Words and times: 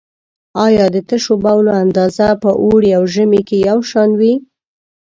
آیا 0.65 0.85
د 0.95 0.97
تشو 1.07 1.33
بولو 1.43 1.71
اندازه 1.83 2.27
په 2.43 2.49
اوړي 2.63 2.89
او 2.97 3.03
ژمي 3.13 3.41
کې 3.47 3.57
یو 3.69 3.79
شان 3.89 4.09
وي؟ 4.19 4.33